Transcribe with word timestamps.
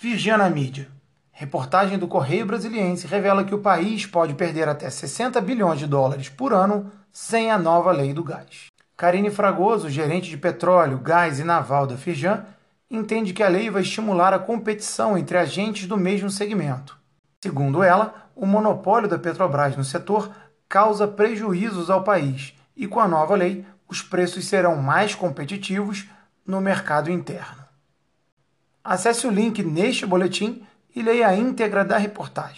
Virginia 0.00 0.48
Mídia. 0.48 0.86
Reportagem 1.32 1.98
do 1.98 2.06
Correio 2.06 2.46
Brasiliense 2.46 3.04
revela 3.04 3.42
que 3.42 3.52
o 3.52 3.58
país 3.58 4.06
pode 4.06 4.32
perder 4.32 4.68
até 4.68 4.88
60 4.88 5.40
bilhões 5.40 5.80
de 5.80 5.88
dólares 5.88 6.28
por 6.28 6.52
ano 6.52 6.88
sem 7.10 7.50
a 7.50 7.58
nova 7.58 7.90
lei 7.90 8.14
do 8.14 8.22
gás. 8.22 8.66
Karine 8.96 9.28
Fragoso, 9.28 9.90
gerente 9.90 10.30
de 10.30 10.36
petróleo, 10.36 10.98
gás 10.98 11.40
e 11.40 11.44
naval 11.44 11.84
da 11.84 11.96
Firjan, 11.96 12.44
entende 12.88 13.32
que 13.32 13.42
a 13.42 13.48
lei 13.48 13.70
vai 13.70 13.82
estimular 13.82 14.32
a 14.32 14.38
competição 14.38 15.18
entre 15.18 15.36
agentes 15.36 15.88
do 15.88 15.96
mesmo 15.96 16.30
segmento. 16.30 16.96
Segundo 17.42 17.82
ela, 17.82 18.30
o 18.36 18.46
monopólio 18.46 19.08
da 19.08 19.18
Petrobras 19.18 19.76
no 19.76 19.82
setor 19.82 20.30
causa 20.68 21.08
prejuízos 21.08 21.90
ao 21.90 22.04
país 22.04 22.54
e, 22.76 22.86
com 22.86 23.00
a 23.00 23.08
nova 23.08 23.34
lei, 23.34 23.66
os 23.88 24.00
preços 24.00 24.46
serão 24.46 24.76
mais 24.76 25.16
competitivos 25.16 26.06
no 26.46 26.60
mercado 26.60 27.10
interno. 27.10 27.67
Acesse 28.82 29.26
o 29.26 29.30
link 29.30 29.62
neste 29.62 30.06
boletim 30.06 30.62
e 30.94 31.02
leia 31.02 31.28
a 31.28 31.36
íntegra 31.36 31.84
da 31.84 31.98
reportagem. 31.98 32.56